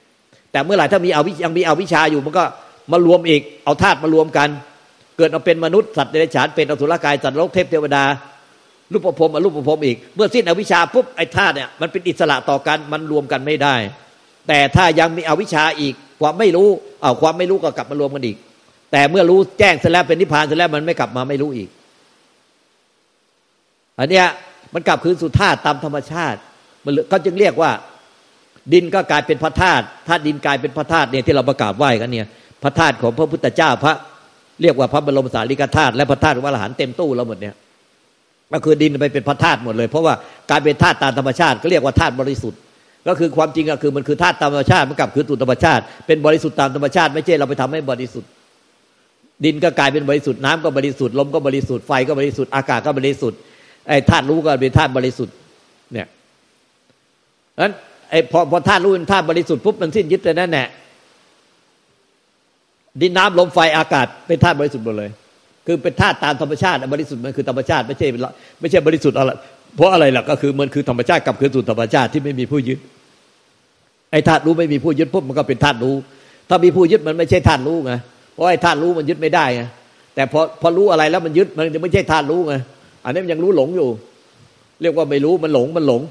[0.52, 2.44] แต่เมื่อไหร่ถ้ามีเอาวิยังมีเอาวิชาอยู่มันก็
[2.92, 4.48] มารวมอีกเอาธาตุมารวมกัน
[5.16, 8.04] เกิดมาเป็นมนุษย์สัตว์เดรัจฉานเป็นอสุรกายสัตว์โลกเทพเทวดา
[8.92, 13.74] รูปภพมารูปภพอีก เมื่อสิ้นอวิชชาปุ๊บไอ้ธาตุเนี่ยมันเป็นอิสระต่อกันมันรวมกันไม่ได้
[14.48, 16.68] แต่ถ้ายังมีอวิชชาอีกความไม่รู้
[17.00, 18.36] เอาความไม่รู้ก็กลับมารวมกันอีก
[18.92, 21.68] แต่เมื่อรู้แจ้งเสร็จแล้วเป็นนิพพานเสร็จแล้วมันไม่กลับมาไม่รู้อีก
[23.98, 24.26] อันเนี้ย
[24.74, 26.38] มันกลับคืนสู่ธาตุตามธรรมชาติ
[26.84, 27.70] มันก็จึงเรียกว่า
[28.72, 32.26] ดินก็กลายเป็นพระธาตุธาตุดินกลายเป็นพระธาตุเนี่ยที่เราประกาศไหว้กันเนี่ย
[32.62, 33.94] พระธาตุของพระพุทธเจ้าพระ
[34.62, 37.54] เรียกว่าพระบรมสารีริกธาตุและพระธาตุของพระอรหันต์เต็มตู้เราหมดเนี่ย
[38.52, 40.14] ก็คือดินไปเป็นพระธาตุหมดเลย เพราะว่า
[40.50, 42.60] การเป็นธาตุตามธรรมชาติก็เรียกว่าธาตุบริสุทธิ์
[43.08, 48.30] ก็คือความจริงก็คือมันคือธาตุตามธรรมชาติมันกลับคือตุธรรมชาติเป็นบริสุทธิ์ตามธรรมชาติ ไม่ใช่เราไปทำให้บริสุทธิ์
[49.44, 53.38] ดินก็กลายเป็นบริสุทธิ์น้ำก็บริสุทธิ์ลมก็บริสุทธิ์ไฟก็บริสุทธิ์อากาศก็บริสุทธิ์
[53.88, 55.34] ไอ้ธาตุรู้ก็เป็นธาตุบริสุทธิ์
[55.92, 56.06] เนี่ย
[57.62, 57.72] นั้น
[58.10, 60.68] ไอ้พอพอธาตุรู้เป็นธาตุบริสุทธิ์ปุ๊บมันสิ้นยึดแต่นั่นแหละ
[63.00, 65.10] ดินน้ำลมไฟอากาศเป็นธาตุบริสุทธิ์หมดเลย
[65.66, 68.06] คือเป็นธาตุตามธรรมชาติบริสุทธิ์มันคือธรรมชาติไม่ใช่
[68.60, 69.30] ไม่ใช่บริสุทธิ์อะไร
[69.76, 72.78] เพราะอะไรล่ะก็คือมันคือธรรมชาติกับคืนสู่ธรรมชาติที่ไม่มีผู้ยึด
[74.12, 75.94] ไอ้ธาตุรู้ไม่มีผู้ยึดปุ๊บมันก็เป็นธาตุรู้
[76.48, 77.92] ถ้ามีผู้ยึดมันไม่ใช่ธาตุรู้ไง
[78.32, 79.62] เพราะไอ้ธาตุรู้มันยึดไม่ได้ไง
[80.14, 82.54] แต่พอพอรู้อะไรแล้วมันยึดมันจะไม่ใช่ธาตุรู้ไง
[83.04, 83.88] อันนี้มันยังรู้หลงอยู่
[84.82, 86.02] เรียกว่าไม่รู้มันหลงมันหลง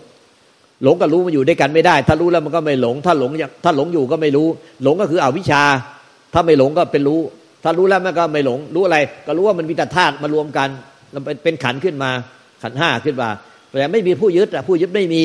[0.83, 3.31] หลงกับรู้มันอยู่ด้วยกันไม่ได้ ถ้ารู้แล้วมันก็ไม่หลง ถ้าหลง
[3.63, 4.47] ถ้าหลงอยู่ก็ไม่รู้
[4.83, 5.63] หลงก็คืออวิชชา
[6.33, 7.19] ถ้าไม่หลงก็เป็นรู้
[7.63, 10.69] ถ้ารู้แล้วมันก็ไม่หลง รู้อะไร ก็รู้ว่ามันมีแต่ธาตุมารวมกัน
[11.13, 12.11] มันเป็นขันขึ้นมา
[12.63, 13.29] ขันห้าขึ้นมา
[13.69, 15.23] แต่ไม่มีผู้ยึดอะผู้ยึดไม่มี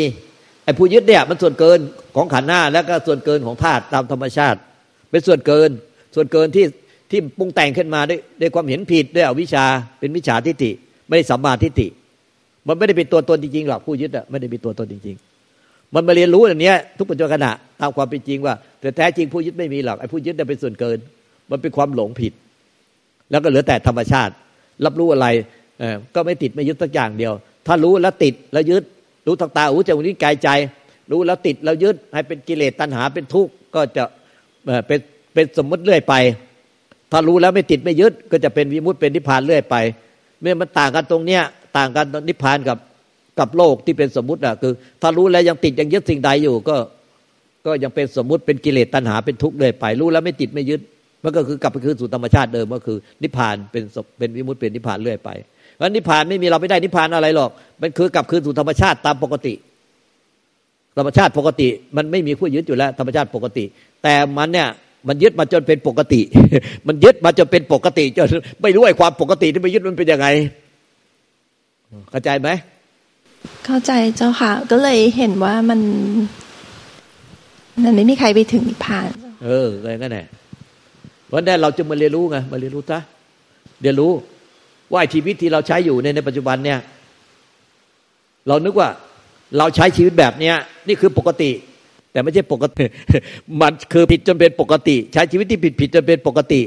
[0.64, 1.78] ไอ้ผู้ยึดเนี่ยมันส่วนเกิน
[2.16, 4.58] ของขันห้าแล้วก็ส่วนเกินของธาตุตามธรรมชาติ
[5.10, 5.70] เป็นส่วนเกิน
[6.14, 6.64] ส่วนเกินที่
[7.10, 9.64] ที่ปรุงแต่งขึ้นมาด้วยด้วยความเห็นผิดด้วยอวิชชา
[10.00, 10.70] เป็นวิชาทิฏฐิ
[11.08, 11.88] ไม่ได้สัมมาทิฏฐิ
[12.66, 15.16] มันไม่ได้เป็นตัวตนจริงๆหรอกผู้ยึดอะไม่ได้เป็นตัวตนจริง
[15.54, 20.98] ๆ มันมาเรียนรู้อย่างนี้ทุกปัจจุบันขณะตามความเป็นจริงว่าแต่แท้จริงผู้ยึดไม่มีหรอกไอ้ผู้ยึดเนี่ยเป็นส่วนเกิน
[21.50, 22.32] มันเป็นความหลงผิด
[23.30, 24.32] แล้วก็เหลือแต่ธรรมชาติ
[24.84, 25.26] รับรู้อะไร
[26.14, 27.32] ก็ไม่ติดไม่ยึดสักอย่างเดียว
[27.66, 28.84] ถ้ารู้แล้วติดแล้วยึด
[29.26, 30.48] รู้ทางตาหูจมูกนิ้วกายใจ
[31.10, 34.04] รู้แล้วติดแล้วยึด ให้เป็นกิเลสตัณหาเป็นทุกข์ก็จะ
[34.86, 35.00] เป็น
[35.34, 36.14] เป็นสมมติเรื่อยไป
[37.12, 39.76] ถ้ารู้แล้วไม่ติดไม่ยึด ก็จะเป็นวิมุตติเป็นนิพพานเรื่อยไป
[40.40, 41.42] เมื่อมันต่างกันตรงเนี้ย
[41.76, 42.78] ต่างกันนิพพานกับ
[43.38, 46.76] กับโลกที่เป็นสมมติอะคือ ถ้ารู้แล้วยังติดยังยึดสิ่งใดอยู่ก็
[47.66, 50.80] ก็ยังเป็นสมมุติเป็นกิเลสตัณหาเป็นทุกข์เรื่อยไป รู้แล้วไม่ติดไม่ยึด
[51.24, 53.82] มันก็คือกลับไปคืนสู่ธรรมชาติเดิมก็คือ นิพพานเป็น
[54.18, 55.30] เป็นวิมุตติเป็นนิพพานเรื่อยไป
[55.74, 57.50] เพราะนิพพานไม่มีเราไม่ได้นิพพานอะไรหรอก
[57.82, 59.54] มันคือกลับคืนสู่ธรรมชาติตามปกติ
[60.98, 63.64] ธรรมชาติปกติ มันไม่มีผู้ยึดอยู่แล้ว ธรรมชาติปกติ
[64.02, 64.68] แต่มันเนี่ย
[65.08, 66.20] มันยึดมาจนเป็นปกติ
[66.86, 68.28] มันยึดมาจนเป็นปกติจน
[68.62, 70.26] ไม่รู้ไอ้ความปกติที่ไปยึดมันเป็นยังไง
[72.10, 72.48] เข้าใจไหม
[73.64, 75.80] เข้าใจเจ้าค่ะ ก็เลยเห็นว่ามัน
[77.84, 79.08] มันไม่มีใครไปถึงนิพพาน
[79.44, 80.22] เออเลยก็แน่
[81.28, 82.98] เพราะนั้นเราจะมาเรียนรู้ไงมาเรียนรู้ซะ
[83.82, 84.12] เรียนรู้
[84.92, 86.78] ว่าชีวิตที่เราใช้อยู่ในในปัจจุบันเนี่ย
[88.48, 88.88] เรานึกว่า
[89.58, 90.54] เราใช้ชีวิตแบบเนี้ย
[90.86, 91.50] นี่คือปกติ
[92.12, 92.84] แต่ไม่ใช่ปกติ
[93.60, 96.62] มันคือผิดจนเป็นปกติ ใช้ชีวิตที่ผิดผิดจนเป็นปกติ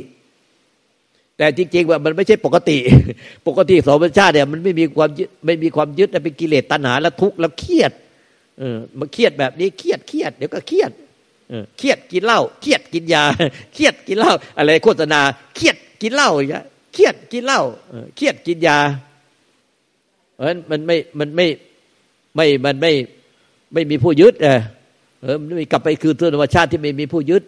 [1.38, 2.78] แต่จริงๆว่ามันไม่ใช่ปกติ
[3.48, 7.92] ปกติสมชาติเนี่ยมันไม่มีความยึดไม่มีความยึดเป็นกิเลสตัณหาแล้วทุกข์แล้วเครียด
[8.60, 10.92] เออมาเครียดแบบนี้เครียดเครียดเดี๋ยวก็เครียด
[11.78, 13.24] เครียดกินเหล้าเครียดกินยา
[13.74, 15.22] เครียดกินเหล้าอะไรโฆษณา
[15.56, 17.62] เครียดกินเหล้าอย่างเงี้ยเครียดกินเหล้า
[18.16, 18.78] เครียดกินยา
[20.34, 21.48] เพราะฉะนั้นมันไม่มันไม่
[22.36, 22.92] ไม่มันไม่
[23.74, 24.60] ไม่มีผู้ยึดเออ
[25.22, 27.44] เออมันไม่กลับไปคือธรรมชาติที่ไม่มีผู้ยึด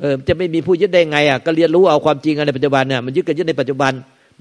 [0.00, 3.92] เออจะไม่มีผู้ยึดได้ไงอะก็เรียนรู้เอาความจริงในปัจจุบันเนี่ยมันยึดกันยึดในปัจจุบัน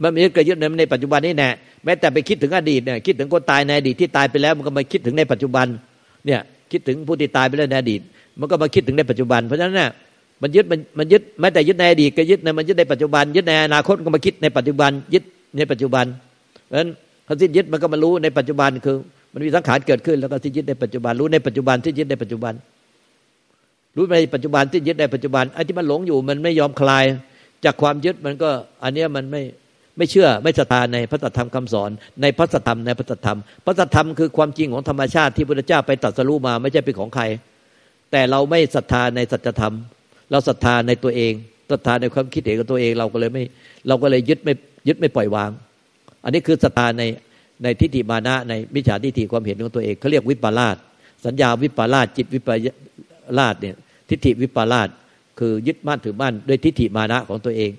[0.01, 1.49] มันไม่ยึดกันยึดในปัจจุบันนี่แน่
[1.83, 5.67] แม้แต่ไปคิดถึงอดีตเนี่ยคิดถึงคนตายในอดีตที่ตายไปแล้วมันก็มาคิดถึงในปัจจุบัน
[6.25, 6.39] เนี่ย
[6.71, 8.01] คิดถึงผู้ที่ตายไปแล้วในอดีต
[8.39, 9.89] มันก็มาคิดถึงในปัจจุบัน เพราะฉะนั้นเนี่ย
[10.41, 15.23] มันยึดมันมันยึดแม้แต่ยึดในอดีตก็ยึดในมันยึดในปัจจุบัน ยึดในอนาคตก็มาคิดในปัจจุบัน ยึด
[15.57, 16.05] ในปัจจุบัน
[16.65, 16.89] เพราะฉะนั้น
[17.25, 18.95] เขาสิ้นยึดมันก็มารู้ในปัจจุบันคือ
[19.33, 22.53] มันมีสังขารเกิดขึ้น แล้วก็สิ้นยึดในปัจจุบัน รู้ในปัจจุบันสิ้นยึดในปัจจุบัน
[23.97, 27.05] รู้ในปัจจุบันสิ้นยึดในปัจจุบันไอ้ที่มันหลงอยู่มันไม่ยอมคลาย
[27.65, 28.49] จากความยึดมันก็
[28.83, 29.41] อันเนี้ยมันไม่
[29.97, 31.89] ไม่เชื่อไม่ศรัทธาในพระธรรมคำสอน
[32.21, 37.23] ในพระธรรมในพระธรรมพระธรรมคือความจริงของธรรมชาติที่พระเจ้าไปตรัสรู้มาไม่ใช่เป็นของใคร
[38.15, 39.75] แต่เราไม่ศรัทธาในสัจธรรม
[40.31, 41.33] เราศรัทธาในตัวเอง
[41.71, 43.43] ศรัทธาในความคิดเห็นของตัวเอง เราก็เลยไม่
[43.87, 44.53] เราก็เลยยึดไม่
[44.87, 45.49] ยึดไม่ปล่อยวาง
[46.23, 47.03] อันนี้คือศรัทธาใน
[47.63, 50.75] ในทิฏฐิมานะในมิจฉาทิฏฐิความเห็นของตัวเองเขาเรียกวิปลาส
[51.25, 53.75] สัญญาวิปลาสจิตวิปลาสเนี่ย
[54.09, 54.89] ทิฏฐิวิปลาส
[55.39, 57.71] คือยึดมั่นถือมั่นด้วยทิฏฐิมานะของตัวเอง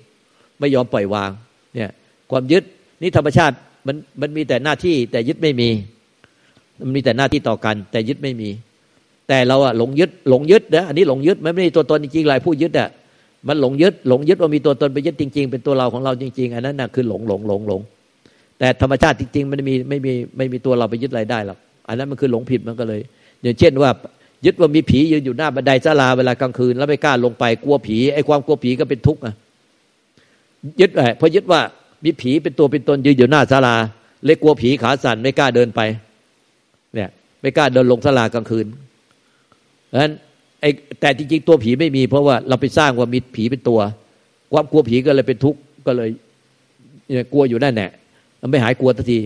[0.59, 1.31] ไม่ยอมปล่อยวาง
[1.75, 1.89] เนี่ย
[2.31, 2.63] ความยึด
[3.01, 3.55] นี่ธรรมชาติ
[3.87, 5.69] มันมันมีแต่หน้าที่แต่ยึดไม่มี
[6.81, 8.49] มันมีแต่หน้าที่ต่อกัน แต่ยึดไม่มี
[9.27, 12.89] แต่เราอะหลงยึดหลงยึดนะอันนี้หลงยึดมันไม่มีตัวตนจริงๆหลายผู้ยึดอะ
[13.47, 17.81] มันหลงยึดหลงยึดว่ามีตัวตนไปยึดจริง ๆ เป็นตัวเราของเราจริง ๆ อันนั้นน่ะคือหลงหลงหลงหลง
[18.59, 21.57] แต่ธรรมชาติจริงๆมันมีไม่มีไม่มีตัวเราไปยึดอะไรได้หรอก
[21.87, 23.01] อันนั้นมันคือหลงผิดมันก็เลย
[23.43, 23.89] อย่างเช่นว่า
[24.45, 29.33] ยึดว่ามีผียืนอยู่หน้าบันไดศาลาเวลากลางคืน แล้วไม่กล้าลงไปกลัวผีไอ้ความกลัวผีก็เป็นทุกข์อะ
[30.79, 31.61] ยึดไอ้พอยึดว่า
[32.05, 33.75] มีผีเป็นตัวเป็นตนยืนอยู่หน้าศาลา
[34.25, 35.81] เลยกลัวผีขาสั่นไม่กล้าเดินไป
[36.95, 37.09] เนี่ย
[37.41, 38.65] ไม่กล้าเดินลงศาลากลางคืน
[39.87, 40.11] เพราะฉะนั้น
[40.61, 40.69] ไอ้
[41.01, 43.79] แต่จริงๆ ตัวผีไม่มี เพราะว่าเราไปสร้างว่ามีผีเป็นตัว
[44.53, 46.09] ความกลัวผีก็เลยเป็นทุกข์ก็เลย
[47.33, 47.89] กลัวอยู่นั่นแหละ
[48.51, 49.19] ไม่หายกลัวทันที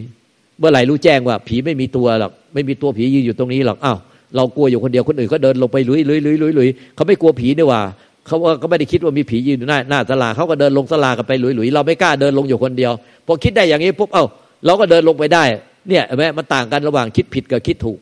[0.59, 3.97] เมื่อไหร่รู้แจ้งว่าผีไม่มีตัวหรอกไม่มีตัวผียืนอยู่ตรงนี้หรอกอ้าว
[4.35, 7.81] เรากลัวอยู่คนเดียวคนอื่นก็เดินลงไปลุยลุยลุยลุยลุยเขาไม่กลัวผีนี่ว่า
[8.27, 12.91] เขาก็ไม่ได้คิดว่ามีผียืนอยู่หน้าหน้าศาลาเขาก็เดินลงศาลากันไปลุยลุยเราไม่กล้าเดินลงอยู่คนเดียว
[13.25, 14.25] พอคิดได้อย่างนี้ปุ๊บเอ้า
[14.65, 15.43] เราก็เดินลงไปได้
[15.89, 17.99] เนี่ยแม้มันต่างกันระหว่างคิดผิดกับคิดถูก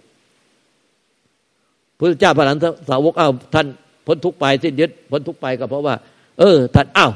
[1.98, 2.58] พระเจ้าพระหลัน
[2.90, 3.66] สาวกเอ้าท่าน
[4.08, 5.96] พ้นทุกไปสิ้นยึดพ้นทุกไปก็เพราะว่า
[6.40, 7.08] เออ ท่านเอ้า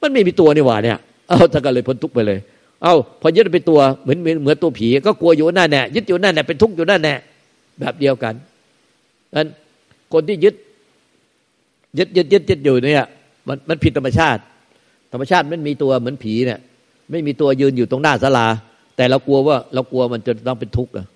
[0.00, 2.38] มันไม่มีตัวนี่หว่าเนี่ยเอ้าท่านก็เลยพ้นทุกไปเลย
[2.82, 7.14] เอ้าพอยึดเป็นตัวเหมือนเหมือนตัวผี ก็กลัวอยู่นั่นแน่ยึดอยู่นั่นแน่เป็นทุกข์อยู่นั่นแน่
[7.80, 8.34] แบบเดียวกัน
[9.36, 9.48] นั้น
[10.12, 10.54] คนที่ยึด
[11.98, 13.06] ยึดยึดยึดยึดอยู่เนี่ย
[13.48, 14.40] มันมันผิดธรรมชาติ
[15.12, 16.58] ธรรมชาติมันมีตัวเหมือนผีเนี่ย
[17.10, 18.46] ไม่มีตัวยืนอยู่ตรงหน้าศาลา
[18.96, 21.06] แต่เรากลัวว่าเรากลัวมันจะต้องเป็นทุกข์อะ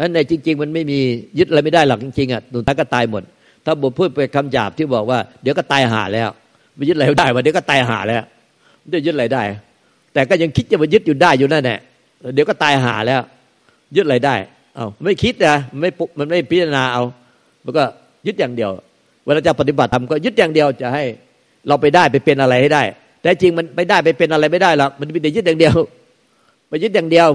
[0.00, 0.98] เนี่ยนั้นในจริง ๆ มันไม่มี
[1.38, 3.22] ยึดอะไรไม่ได้หรอกจริงๆอะสุดท้ายก็ตายหมด
[3.64, 6.28] ถ้าบทพูดไปคำหยาบที่บอกว่าเดี๋ยวก็ตายหาแล้ว
[6.76, 8.22] ไม่ยึดอะไรได้ว่าเดี๋ยวก็ตายหาแล้ว
[8.80, 9.42] ไม่ได้ยึดอะไรได้
[10.14, 11.78] แต่ก็ยังคิดจะมายึดอยู่ได้อยู่นั่นแหละ
[12.34, 13.20] เดี๋ยวก็ตายหาแล้ว
[13.96, 14.34] ยึดอะไรได้
[14.76, 17.02] เอาไม่คิดนะไม่ปุมันไม่พิจารณาเอา
[17.64, 17.84] มันก็
[18.26, 18.70] ยึดอย่างเดียว
[19.24, 21.04] เวลาจะปฏิบัติธรรมก็ยึดอย่างเดียวจะให้
[21.68, 22.82] เราไปได้ไปเป็นอะไรให้ได้
[23.20, 25.74] แต่จริงมันไปได้ไปเป็นอะไรไม่ได้หรอกมันเป็นแต่ยึดอย่างเดียว
[26.68, 27.28] ไปยึดอย่างเดียว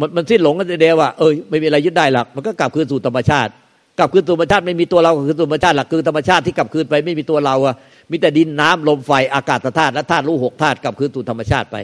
[0.00, 3.50] มันมันสิ้นหลงกันเดียวว่าเออไม่มีอะไรยึดได้หรอกมันก็กลับคืนสู่ธรรมชาติ
[3.98, 7.74] กลับคืนสู่ธรรมชาติไม่มีตัวเราคือธรรมชาติหลักคือธรรมชาติที่กลับคืนไปไม่มีตัวเราอะ
[8.10, 11.76] มีแต่ดินน้ำลมไฟอากาศธาตุและธาตุรู้หกธาตุกลับคืนสู่ธรรมชาติไป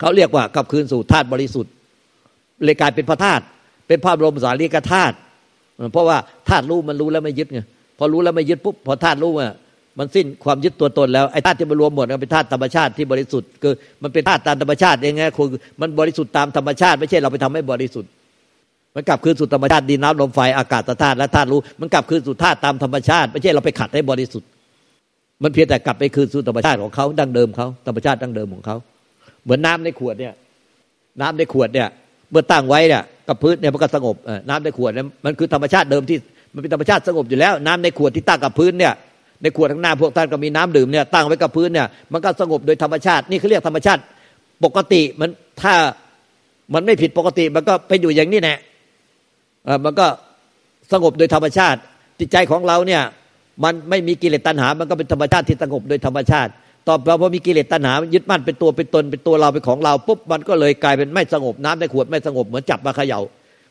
[0.00, 1.72] เขาเรียกว่ากลับคืนสู่ธาตุบริสุทธิ์
[2.64, 3.42] เลยกลายเป็นพระธาตุ
[3.88, 5.14] เป็นภาพลมสารีกธาตุ
[5.92, 7.60] เพราะว่าธาตุรู้มันรู้แล้วไม่ยึดไง
[7.98, 9.54] พอรู้แล้วไม่ยึดปุ๊บพอธาตุรู้อะ
[9.98, 15.48] มันสิ้นความยึดตัวตนแล้วไอ้ธาตุที่มารวมหมดมันเป็นธาตุธรรมชาติที่บริสุทธิ์คือมันเป็นธาตุตามธรรมชาติเองไงคือ
[15.80, 18.10] มันบริสุทธิ์ตามธรรมชาติ ไม่ใช่เราไปทำให้บริสุทธิ์
[18.94, 24.48] มันกลับคืนสู่ธรรมชาติดินน้ำลมไฟอากาศธาตุและธาตุรู้มันกลับคืนสู่ธาตุตามธรรมชาติ ไม่ใช่เราไปขัดให้บริสุทธิ์
[25.42, 28.76] มันเพียงแต่กลับไปคืนสู่ธรรมชาติของเขาดั้งเดิมเขาธรรมชาติดั้งเดิมของเขา
[29.44, 30.32] เหมือนน้าในขวดเนี่ย
[31.20, 31.88] น้ำในขวดเนี่ย
[32.30, 34.16] เมื่อตั้งไว้เนี่ยกับพื้นเนี่ยมันก็สงบ
[34.48, 36.18] น้ำในขวดเนี่ยมันคือธรรมชาติเดิมที่
[36.54, 38.92] มันเป็นธรรมชาติสงบอยู่แล้วน้ำในขวดที่ตั้งกับพื้นเนี่ย
[39.44, 44.00] ในขวดข้างหน้าพวกท่านก็มีน้ำดื่มเนี่ยตั้งไว้กับพื้นเนี่ยมันก็สงบโดยธรรมชาติ นี่เขาเรียกธรรมชาติ
[44.64, 45.30] ปกติมัน
[45.62, 45.74] ถ้า
[46.74, 48.54] มันไม่ผิดปกติ มันก็เป็นอยู่อย่างนี้แน่
[49.84, 50.06] มันก็
[50.92, 51.78] สงบโดยธรรมชาติ
[52.20, 53.02] จิตใจของเราเนี่ย
[53.64, 56.50] มันไม่มีกิเลสตัณหา มันก็เป็นธรรมชาติที่สงบโดยธรรมชาติ
[56.88, 63.20] ต่อไปพอมีกิเลสตัณหายึดมั่นเป็นตัวเป็นตนเป็นตัวเราเป็นของเราปุ๊บมันก็เลยกลายเป็นไม่สงบน้ำในขวดไม่สงบเหมือนจับมาเขย่า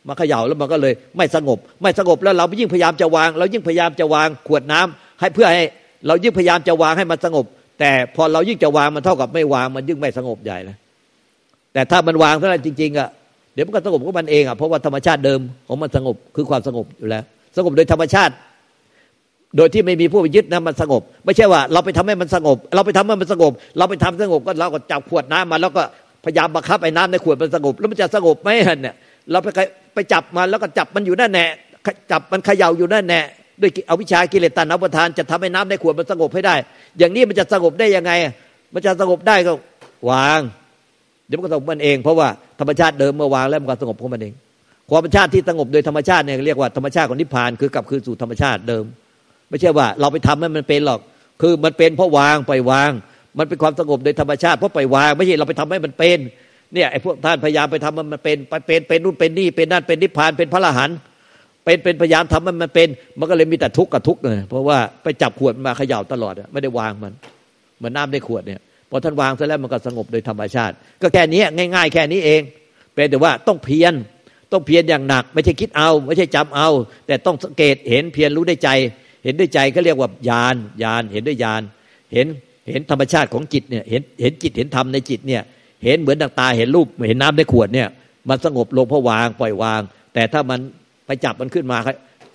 [0.08, 5.64] มาเขย่าแล้วมันก็เลยไม่สงบ ไม่สงบแล้วเรายิ่งพยายามจะวาง เรายิ่งพยายามจะวางขวดน้ำ ให้เพื่อให้
[6.08, 7.46] เรายิ่งพยายามจะวางให้มันสงบ
[7.80, 10.78] แต่พอเรายิ่งจะวางมันเท่ากับไม่วางมันยิ่งไม่สงบใหญ่เลย
[11.74, 13.10] แต่ถ้ามันวางเท่านั้นจริงๆอะ
[13.54, 17.24] เดี๋ยวมันก็สงบของมันเองอะเพราะว่าธรรมชาติเดิมของมันสงบคือความสงบอยู่แล้ว
[17.58, 18.34] สงบโดยธรรมชาติ
[19.58, 25.84] โดยที่ไม่มีผู้ไปยึดนะมันสงบ ไม่ใช่ว่า เราไปทำให้มันสงบ เราไปทำให้มันสงบ เราไปทำสงบก็เราก็จับขวดน้ำมา แล้วก็
[26.26, 28.50] พยายามบังคับไอ้น้ำในขวดมันสงบ แล้วมันจะสงบไหม
[28.82, 28.96] เนี่ย
[29.32, 29.48] เราไป
[29.94, 31.46] ไปจับมันแล้วก็จับมันอยู่นั่นแน่
[32.12, 33.22] จับมันเขย่าอยู่นั่นแน่
[33.62, 36.56] ด้วยเอาวิชากิเลสตัณหาประทานจะทำให้น้ำในขวดมันสงบให้ได้
[37.00, 38.12] อย่างนี้มันจะสงบได้ยังไง
[38.74, 39.54] มันจะสงบได้ก็
[40.10, 40.39] วาง
[41.28, 42.28] เดี๋ยวมันก็สงบมันเอง เพราะว่า
[42.60, 44.34] ธรรมชาติเดิมเมื่อวางแล้วมันก็สงบของมันเอง
[44.89, 48.84] ความชาติที่สงบโดยธรรมชาติเนี่ยเรียกว่าธรรมชาติของนิพพานคือกลับคืนสู่ธรรมชาติเดิม
[49.50, 51.00] ไม่ใช่ว่าเราไปทำให้มันเป็นหรอก
[51.42, 52.92] คือมันเป็นเพราะวางปล่อยวาง
[53.39, 56.18] มันเป็นความสงบโดยธรรมชาติเพราะปล่อยวาง ไม่ใช่เราไปทำให้มันเป็น
[56.74, 60.98] เนี่ยไอ้พวกท่านพยายามไปทำมันเป็นไปเป็นเป็นนู่นเป็นนี่เป็นนั่นเป็นนิพพานเป็นพระอรหันต์
[61.65, 62.88] เป็นเป็นพยายามทำมันมันเป็น
[63.19, 67.13] มันก็เลยมีแต่ทุกข์กับทุกข์เลยเพราะว่าไปจับขวดมาเขย่าตลอดไม่ได้วางมัน
[67.78, 71.41] เหมือนน้าในขวดเนี่ยพอท่านวางเสร็จแล้วมันก็สงบโดยธรรมชาติ ก็แค่นี้
[71.76, 72.41] ง่าย ๆ แค่นี้เอง
[72.93, 73.93] เป็นแต่ว่าต้องเพียร
[74.52, 76.69] ต้องเพียรอย่างหนัก ไม่ใช่คิดเอา ไม่ใช่จำเอา
[77.08, 78.69] แต่ต้องสังเกตเห็นเพียรรู้ได้ใจ
[79.23, 81.62] เห็นด้วยใจก็เรียกว่าญาณญาณเห็นด้วยญาณ
[82.13, 82.28] เห็น
[82.69, 85.41] เห็นธรรมชาติของจิตเนี่ยเห็นเห็นจิตเห็นธรรมในจิตเนี่ย
[85.86, 87.88] เห็นเหมือนดังตาเห็นรูปเห็นน้ำในขวดเนี่ย
[88.30, 89.82] มันสงบลงเพราะวางปล่อยวาง
[90.13, 90.60] แต่ถ้ามัน
[91.26, 91.78] จับมันขึ้นมา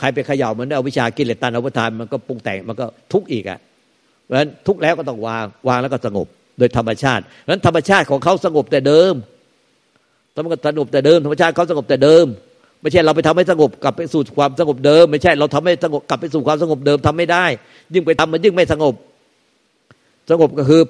[0.01, 3.59] ใครไปเขย่ามันเอาวิชากิเลสตันอวทานมันก็ปรุงแต่งมันก็ทุกข์อีกอะ
[4.25, 6.27] เพราะฉะนั้นทุกข์แล้วก็ต้องวางวางแล้วก็สงบ
[6.59, 9.15] โดยธรรมชาติเพราะฉะนั้นธรรมชาติของเขาสงบแต่เดิม
[10.37, 12.27] ธรรมชาติสงบแต่เดิมธรรมชาติเขาสงบแต่เดิม
[12.83, 17.45] ไม่ใช่เราไปทำให้สงบกลับไปสู่ความสงบเดิม ไม่ใช่เราทำให้สงบกลับไปสู่ความสงบเดิมทำไม่ได้
[17.95, 18.95] ยิ่งไปทำมันยิ่งไม่สงบ
[20.31, 20.81] สงบก็คือ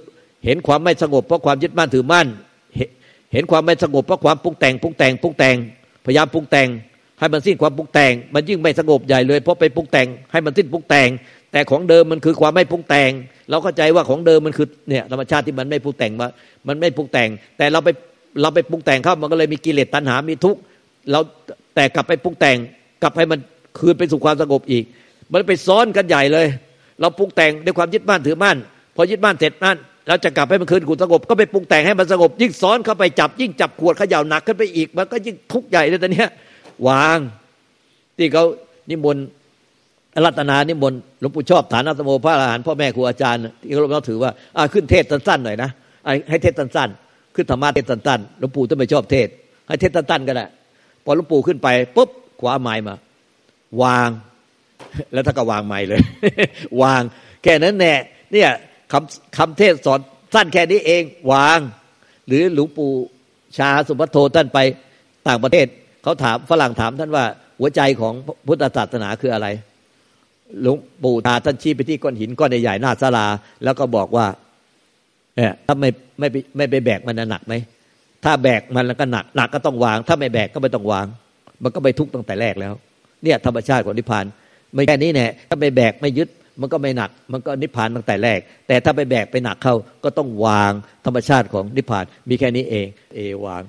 [0.44, 2.26] เห็นความไม่สงบเพราะความยึดมั่นถือมั่น
[3.32, 5.56] เห็นความไม่สงบเพราะความปรุงแต่งปรุงแต่งปรุงแต่ง
[6.04, 6.68] พยายามปรุงแต่ง
[7.18, 11.08] ให้มันสิ้นความปรุงแต่ง มันยิ่งไม่สงบใหญ่เลย เพราะไปปรุงแต่ง ให้มันสิ้นปรุงแต่ง
[11.52, 13.10] แต่ของเดิมมันคือความไม่ปรุงแต่ง
[13.50, 16.28] เราเข้าใจว่าของเดิมมันคือเนี่ยธรรมชาติที่มันไม่ปรุงแต่งมา
[16.68, 17.28] มันไม่ปรุงแต่ง
[17.58, 17.88] แต่เราไป
[18.42, 20.60] เราไปปรุงแต่งเข้ามันก็เลยมีกิเลสตัณหา มีทุกข์
[21.10, 21.20] เรา
[21.74, 22.56] แต่กลับไปปรุงแต่ง
[23.02, 23.38] กลับให้มัน
[23.78, 24.84] คืนไปสู่ความสงบอีก
[25.32, 26.46] มันไปซ้อนกันใหญ่เลย
[27.00, 28.56] เราปรุงแต่งด้วยความยึดมั่นถือมั่น
[28.96, 29.76] พอยึดมั่นเสร็จนั่น
[30.06, 36.24] แล้วจะกลับให้มันคืนกูสงบก็ไปปรุงแต่งให้มันสงบ ยิ่งซ้อนเข้าไปจับยิ่งจับขวดขย่าหนักขึ้นไปอีก มันก็ยิ่งทุกข์ใหญ่เลยตอนนี้
[36.88, 37.18] วาง
[38.18, 38.44] ที่เขา
[38.90, 39.26] นิมนต์
[40.24, 45.70] รัตนานิมนต์หลวงปู่ชอบฐานะสมโภพระอรหันต์พ่อแม่ครูอาจารย์ที่เขาเราถือว่าอ่าขึ้นเทศสั้นๆหน่อยนะ
[46.30, 49.28] ให้เทศสั้นๆขึ้นธรรมะเทศสั้นๆหลวงปู่ต้องไม่ชอบเทศ
[49.66, 50.46] ให้เทศสั้นๆก็ได้
[51.04, 52.10] พอหลวงปู่ขึ้นไปปุ๊บ
[52.40, 52.94] ขวาไม้มา
[53.82, 54.10] วาง
[55.12, 56.00] แล้วถ้าก็วางไม้เลย
[56.82, 57.02] วาง
[57.42, 57.94] แค่นั้นแน่
[58.32, 58.50] เนี่ย
[58.92, 60.00] คำคำเทศสอน
[60.34, 61.58] สั้นแค่นี้เอง วาง
[62.26, 62.92] หรือหลวงปู่
[63.58, 64.58] ชาสุภัทโทท่านไป
[65.28, 65.66] ต่างประเทศ
[66.02, 67.24] เขาถามฝรั่งถามท่านว่า
[67.60, 68.14] หัวใจของ
[68.46, 69.46] พุทธศาสนาคืออะไร
[70.62, 73.26] หลวงปู่ตาท่านชี้ไปที่ก้อนหินก้อนใหญ่ๆหน้าศาลา
[73.64, 74.26] แล้วก็บอกว่า
[75.36, 77.54] เนี่ยถ้าไม่ไม่ไม่ไปแบกมันหนักไหม
[78.24, 81.06] ถ้าแบกมันแล้วก็หนักหนักก็ต้องวาง ถ้าไม่แบกก็ไม่ต้องวาง
[81.62, 82.74] มันก็ไปทุกข์ตั้งแต่แรกแล้ว
[83.22, 84.24] เนี่ยธรรมชาติของนิพพาน
[84.74, 86.28] ไม่แค่นี้แน่ถ้าไม่แบกไม่ยึด
[86.60, 90.72] มันก็ไม่หนัก มันก็นิพพานตั้งแต่แรก แต่ถ้าไปแบกไปหนักเข้าก็ต้องวาง
[91.06, 93.62] ธรรมชาติของนิพพาน มีแค่นี้เอง เอวาง